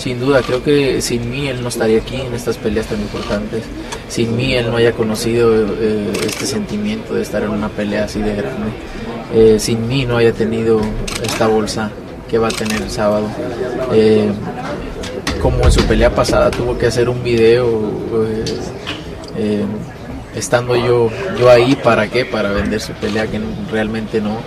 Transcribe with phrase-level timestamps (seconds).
[0.00, 3.64] Sin duda, creo que sin mí él no estaría aquí en estas peleas tan importantes.
[4.08, 8.18] Sin mí él no haya conocido eh, este sentimiento de estar en una pelea así
[8.22, 8.70] de grande.
[9.34, 10.80] Eh, sin mí no haya tenido
[11.22, 11.90] esta bolsa
[12.30, 13.28] que va a tener el sábado.
[13.92, 14.30] Eh,
[15.42, 17.68] como en su pelea pasada tuvo que hacer un video
[20.34, 23.38] estando yo, yo ahí para qué, para vender su pelea que
[23.70, 24.38] realmente no.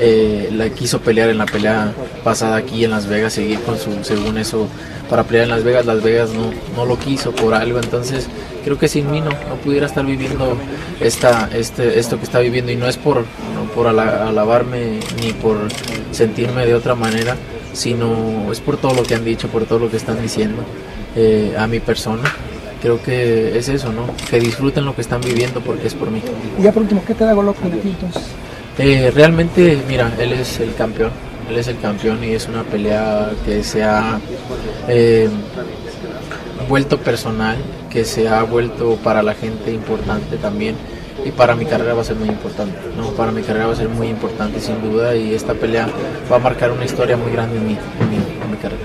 [0.00, 4.04] Eh, la quiso pelear en la pelea pasada aquí en Las Vegas, seguir con su,
[4.04, 4.68] según eso,
[5.08, 8.28] para pelear en Las Vegas, Las Vegas no, no lo quiso por algo, entonces
[8.64, 10.56] creo que sin mí no, no pudiera estar viviendo
[11.00, 13.16] esta, este, esto que está viviendo y no es por,
[13.54, 15.56] no por ala- alabarme ni por
[16.12, 17.34] sentirme de otra manera,
[17.72, 20.62] sino es por todo lo que han dicho, por todo lo que están diciendo
[21.16, 22.22] eh, a mi persona.
[22.82, 24.02] Creo que es eso, ¿no?
[24.30, 26.22] Que disfruten lo que están viviendo porque es por mí.
[26.58, 28.22] Y ya por último, ¿qué te da Golovkin aquí entonces?
[28.78, 31.10] Eh, realmente, mira, él es el campeón.
[31.50, 34.20] Él es el campeón y es una pelea que se ha
[34.86, 35.28] eh,
[36.68, 37.56] vuelto personal,
[37.90, 40.76] que se ha vuelto para la gente importante también.
[41.24, 43.10] Y para mi carrera va a ser muy importante, ¿no?
[43.10, 45.88] Para mi carrera va a ser muy importante sin duda y esta pelea
[46.30, 48.84] va a marcar una historia muy grande en mi, en mi, en mi carrera.